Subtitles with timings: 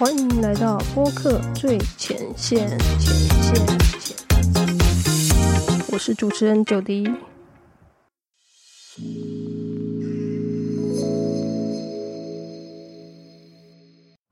[0.00, 2.78] 欢迎来到播客最前线，前
[3.42, 3.54] 线，
[4.00, 4.16] 前。
[5.92, 7.06] 我是主持人九迪。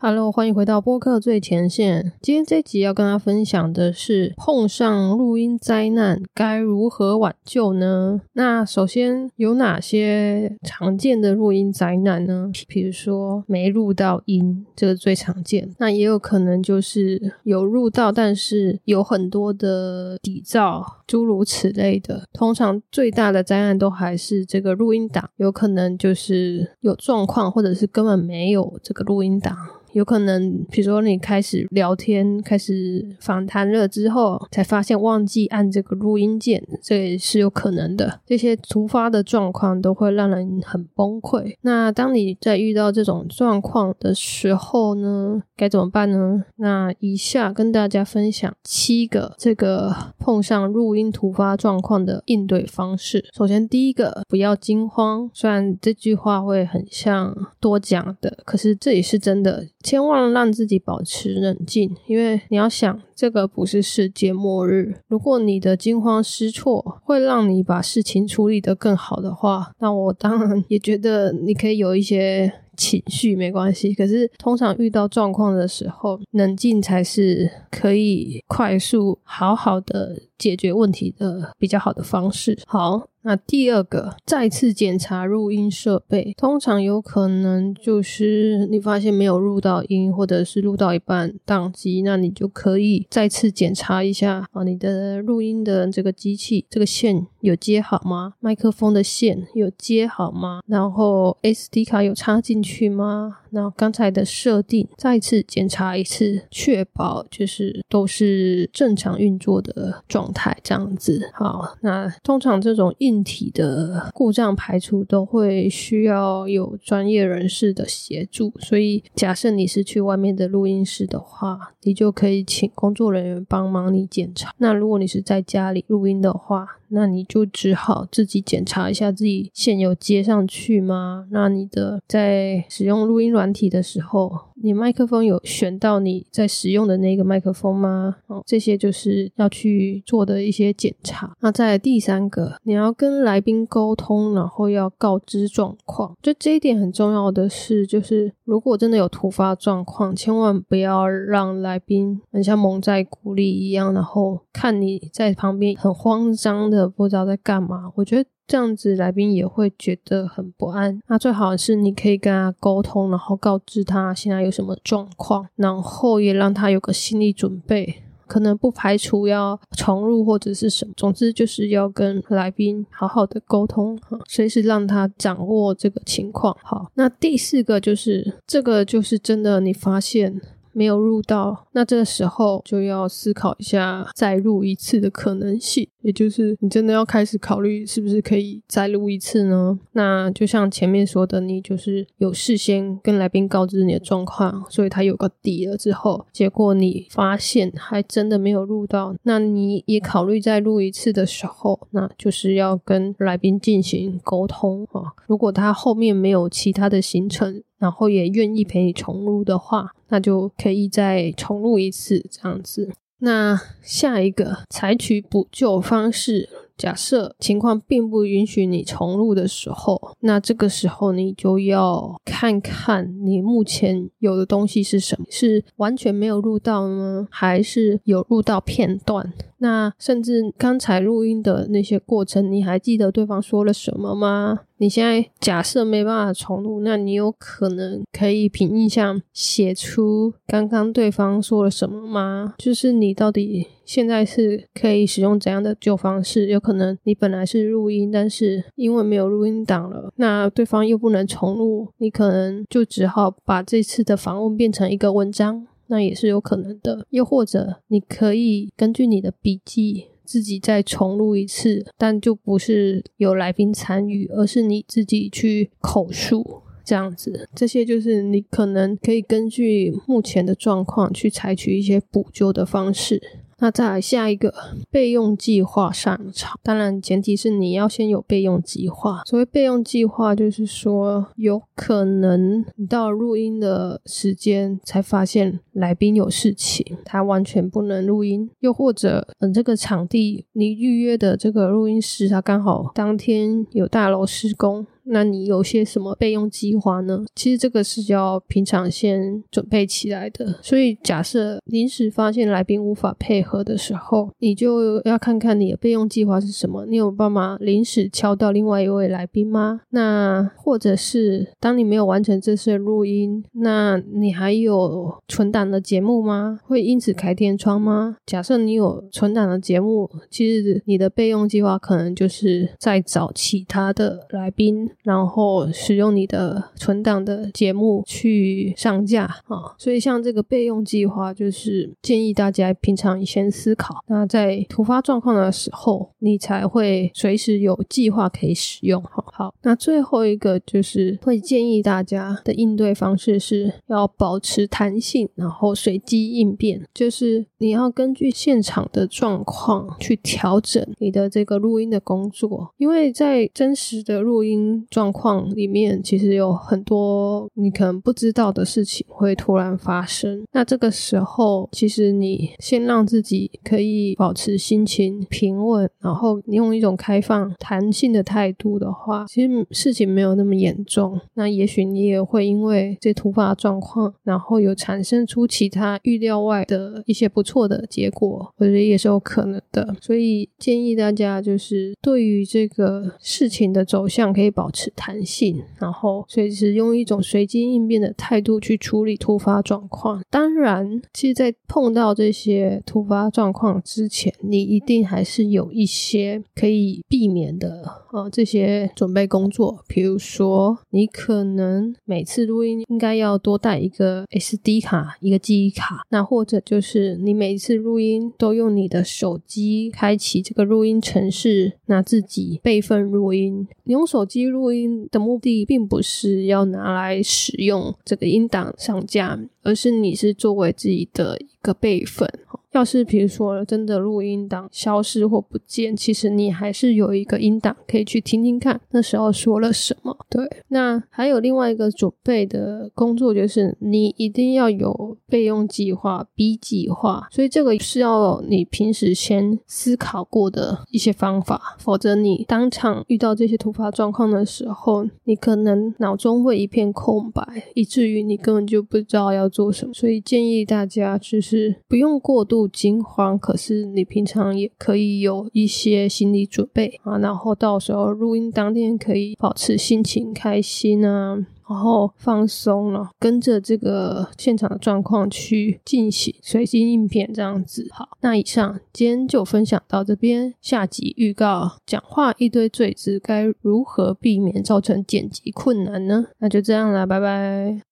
[0.00, 2.12] Hello，欢迎回到播客最前线。
[2.22, 8.20] 今天这集要跟大家分享的是，碰上录音灾难该如何挽救呢？
[8.34, 12.48] 那首先有哪些常见的录音灾难呢？
[12.68, 15.68] 比如说没录到音，这个最常见。
[15.78, 22.22] 那也有可能就是有录到，但是有很多的底噪，诸如此类的。
[22.32, 29.56] 通常最大的灾难都还是这个录音档，有可能就是有状况，或者是根本没有这个录音档。
[29.92, 38.20] 有可能，比如说你开始聊天、开始访谈了之后，才发现忘记按这个录音键，这也是有可能的。
[38.26, 41.56] 这些突发的状况都会让人很崩溃。
[41.62, 46.44] 那当你在遇到这种状况的时候呢，该怎么办呢？
[46.56, 53.24] 那以下跟大家分享七个这个碰上录音突发状况的应对方式。
[53.34, 55.30] 首先，第一个，不要惊慌。
[55.32, 59.66] 虽然这句话会很像多讲的，可是这也是真的。
[59.82, 64.96] 千万让自己保持冷静，因为你要想，这个不是世界末日。
[65.06, 73.94] 如果你的惊慌失措会让你把事情处理得更好的话，那我当然也觉得你可以有一些情绪，没关系。
[73.94, 82.58] 可是通常遇到状况的时候，冷静才是可以快速好好的解决问题的比较好的方式。
[82.66, 83.08] 好。
[83.28, 98.32] 那第二个，再次检查录音设备，通常有可能就是你发现没有录到音，或者是录到一半宕机，那你就可以再次检查一下啊，你的录音的这个机器这个线有接好吗？
[98.40, 100.62] 麦克风的线有接好吗？
[100.66, 103.40] 然后 SD 卡有插进去吗？
[103.50, 111.30] 那刚才的设定再次检查一次，确保就是都是正常运作的状态，这样子。
[111.34, 124.52] 好，那通常这种硬体的故障排除都会需要有专业人士的协助，所以假设你是去外面的录音室的话，你就可以请工作人员帮忙你检查。
[124.58, 131.26] 那如果你是在家里录音的话，那你就只好自己检查一下自己线有接上去吗？
[131.30, 134.48] 那你的在使用录音软体的时候。
[134.60, 138.16] 你麦克风有选到你在使用的那个麦克风吗？
[138.26, 141.32] 哦，这些就是要去做的一些检查。
[141.40, 146.12] 那在第三个，你要跟来宾沟通，然后要告知状况。
[146.20, 157.92] 就这一点很重要的是，就是如果真的有突发状况，千万不要让来宾很像蒙在鼓里一样，然后看你在旁边很慌张的不知道在干嘛。
[157.94, 158.28] 我觉得。
[158.48, 161.00] 这样子来宾也会觉得很不安。
[161.06, 168.02] 那最好是你可以跟他沟通，然后告知他现在有什么状况，然后也让他有个心理准备。
[168.26, 176.54] 可能不排除要重入或者是什么，总之就是要跟来宾好好的沟通哈，随时让他掌握这个情况。
[176.62, 180.40] 好，那第四个就是这个就是真的，你发现。
[180.78, 189.76] 没有录到，那这个时候就要思考一下再录一次的可能性，也就是你真的要开始考虑是不是可以再录一次呢？
[189.94, 205.10] 那就像前面说的，你就是有事先跟来宾告知你的状况，所以他有个底了之后，结果你发现还真的没有录到，那你也考虑再录一次的时候，那就是要跟来宾进行沟通啊。
[205.26, 212.90] 如果他后面没有其他的行程，然后也愿意陪你重录的话，那就可以再重录一次这样子。
[213.20, 229.32] 那下一个采取补救方式，假设情况并不允许你重录的时候，那这个时候你就要看看你目前有的东西是什么，是完全没有录到呢，还是有录到片段？
[229.58, 234.60] 那甚至刚才录音的那些过程，你还记得对方说了什么吗？
[234.80, 242.54] 你现在假设没办法重录，那你有可能可以凭印象写出刚刚对方说了什么吗？
[242.58, 246.46] 就是你到底现在是可以使用怎样的旧方式？
[246.46, 255.66] 有可能你本来是录音，但是因为没有录音档了，那对方又不能重录，你可能就只好把这次的访问变成一个文章。
[255.88, 267.48] 那也是有可能的，又或者你可以根据你的笔记自己再重录一次，但就不是有来宾参与，而是你自己去口述这样子。
[267.54, 273.22] 这些就是你可能可以根据目前的状况去采取一些补救的方式。
[273.58, 274.54] 那再来下一个
[274.90, 279.22] 备用计划上场，当然前提是你要先有备用计划。
[279.26, 294.86] 所谓备用计划，就是说有可能你到录音的时间才发现来宾有事情，他完全不能录音，又或者嗯这个场地你预约的这个录音室，他刚好当天有大楼施工。
[295.10, 297.24] 那你有些什么备用计划呢？
[297.34, 300.58] 其实这个是要平常先准备起来的。
[300.62, 306.86] 所以假设临时发现来宾无法配合的时候，你就要看看你的备用计划是什么。
[306.86, 309.80] 你有办法临时敲到另外一位来宾吗？
[309.90, 316.60] 那或者是当你没有完成这次录音，那你还有存档的节目吗？
[316.64, 318.16] 会因此开天窗吗？
[318.26, 324.90] 假设你有存档的节目，其实你的备用计划可能就是在找其他的来宾。
[325.04, 339.02] 然后使用你的存档的节目去上架啊，所以像这个备用计划，就是建议大家平常先思考，那在突发状况的时候，你才会随时有计划可以使用。
[339.02, 354.86] 好，好，那最后一个就是会建议大家的应对方式是要保持弹性，然后随机应变，就是你要根据现场的状况去调整你的这个录音的工作，因为在真实的录音。
[354.90, 360.44] 状况里面其实有很多你可能不知道的事情会突然发生。
[360.52, 371.20] 那这个时候，其实你先让自己可以保持心情平稳，然后你用一种开放、弹性的态度的话，其实事情没有那么严重。
[371.34, 379.96] 那也许你也会因为这突发状况，然后有产生出其他预料外的一些不错的结果，我觉得也是有可能的。
[380.00, 384.78] 所以建议大家就是对于这个事情的走向可以保保。
[384.78, 390.22] 持弹性，然后随时用一种随机应变的态度去处理突发状况。
[390.30, 397.82] 当然，其实，在碰到这些突发状况之前，你一定还是有一些可以避免的
[398.12, 399.82] 呃这些准备工作。
[399.88, 406.02] 比如说，你可能每次录音应该要多带一个 SD 卡，一个记忆卡。
[406.10, 413.66] 那或者就是你每次录音都用你的手机开启这个录音程式，那自己备份录音。
[413.82, 414.57] 你用手机录。
[414.58, 422.26] 录音的目的并不是要拿来使用这个音档上架，而是你是作为自己的个备份。
[422.72, 430.14] 要是比如说真的录音档消失或不见，其实你还是有一个音档可以去听听看，那时候说了什么。
[430.28, 437.26] 对，那还有另外一个准备的工作，就是你一定要有备用计划、B 计划。
[437.30, 447.42] 所以这个是要你平时先思考过的一些方法，否则你当场遇到这些突发状况的时候，你可能脑中会一片空白，
[447.74, 449.94] 以至于你根本就不知道要做什么。
[449.94, 451.57] 所以建议大家就是
[451.88, 452.68] 不用过度。
[452.68, 461.34] 惊慌，可是你平常也可以有一些心理准备啊，然后到时候录音当天可以保持心情开心啊，
[461.68, 467.88] 然后放松了，跟着这个现场的状况去进行随机应变这样子。
[467.90, 476.26] 好，那以上今天就分享到这边，下集预告：讲话一堆嘴子，该如何避免造成剪辑困难呢？
[476.38, 477.82] 那就这样了，拜拜。